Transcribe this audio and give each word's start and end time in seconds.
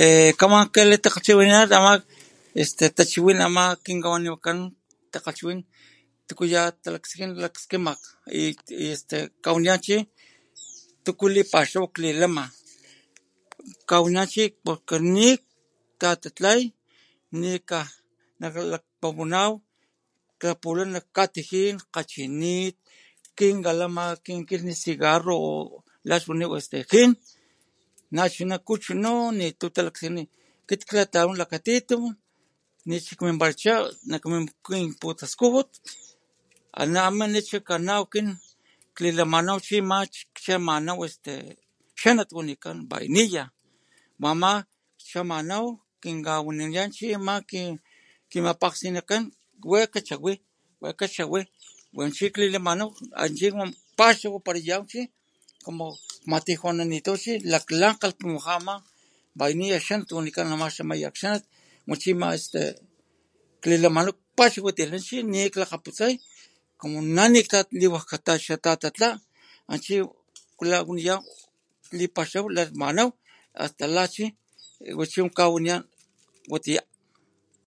Eeeh... 0.00 0.30
kaman 0.40 0.64
kalitakgalhchiwinanan 0.74 1.70
ama 1.78 1.92
este 2.62 2.84
tachiwin 2.96 3.38
ama 3.46 3.64
kinkawanikan 3.84 4.58
takgalhchiwin, 5.12 5.60
tuku 6.26 6.42
ya 6.54 6.62
talakaskin 6.82 7.30
lakaskima 7.42 7.92
y 8.40 8.42
y 8.84 8.86
este 8.94 9.16
kawaniyan 9.44 9.78
chi, 9.86 9.96
¡tuku 11.04 11.24
lipaxaw 11.34 11.86
klilama! 11.94 12.44
Kawaniyan 13.90 14.28
chi 14.32 14.44
porque 14.64 14.96
niktatatlay, 15.14 16.60
nikajkujunanaw, 17.40 19.52
klapula 20.40 20.82
nak 20.94 21.06
katijin 21.16 21.76
kgachinit, 21.82 22.76
kinkalama 23.36 24.04
kinkilhni 24.24 24.74
cigarro 24.82 25.34
o 25.50 25.52
lax 26.08 26.20
waniw 26.28 26.50
este 26.60 26.78
jin, 26.90 27.10
nachuna 28.16 28.56
kuchu 28.66 28.92
nooo 29.04 29.24
nitu 29.38 29.66
talakskini 29.76 30.22
akit 30.62 30.80
tlawan 31.10 31.36
lakatitun 31.40 32.14
nichi 32.88 33.12
kminbaracha 33.18 33.74
nakmin 34.10 34.44
nakkinputaskujut 34.46 35.70
ana 36.80 37.00
ma 37.16 37.24
ni 37.32 37.40
chi 37.48 37.56
kanaw 37.68 38.02
kin 38.12 38.28
klilamanaw 38.96 39.58
chi 39.66 39.76
ama 39.82 39.98
kchamanaw 40.36 40.98
este 41.06 41.32
xanat 42.00 42.28
wanikan 42.36 42.78
vainilla 42.90 43.44
wama 44.22 44.50
chamanaw 45.08 45.66
kin 46.02 46.16
kawaniyan 46.26 46.90
chi 46.96 47.06
ama 47.16 47.34
kin 47.50 47.68
kimapakgsinakan 48.30 49.22
wekg 49.70 49.92
kachawi, 49.94 50.32
wekg 50.82 50.96
kachawi 51.00 51.40
wa 51.96 52.02
chi 52.16 52.26
klilamanaw 52.34 52.90
achi 53.22 53.46
kpaxawaparayaw 53.52 54.82
chi 54.90 55.00
como 55.64 55.86
kmatijunanitaw 56.24 57.16
chi 57.24 57.32
laklan 57.52 57.94
kgalhpumaja 57.98 58.52
ama 58.60 58.74
vainilla 59.38 59.78
xanat 59.86 60.08
wanikan 60.16 60.46
o 60.52 60.54
ama 60.54 60.66
xamayak 60.76 61.14
xanat 61.20 61.44
wa 61.88 61.94
chi 62.02 62.10
ama 62.14 62.26
este 62.38 62.60
klilamanaw 63.62 64.14
kpaxawatilha 64.14 64.98
xi 65.08 65.16
nikklakgaputsay 65.32 66.14
como 66.80 66.96
nani 67.16 67.40
kawilajxatatatla 67.52 69.08
ana 69.70 69.78
chi 69.84 69.94
lawaniyaw 70.70 71.20
lipaxaw 71.98 72.44
lamanaw 72.56 73.08
hasta 73.60 73.84
la 73.96 74.04
chi 74.14 74.24
wa 74.98 75.04
chi 75.10 75.20
kawaniyan 75.38 75.82
watiya. 76.52 76.82